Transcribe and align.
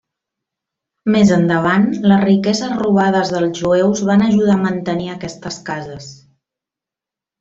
Més 1.15 1.33
endavant, 1.35 1.85
les 2.11 2.23
riqueses 2.23 2.73
robades 2.79 3.33
dels 3.35 3.61
jueus 3.61 4.01
van 4.11 4.25
ajudar 4.29 4.57
a 4.57 4.63
mantenir 4.63 5.11
aquestes 5.17 5.61
cases. 5.69 6.09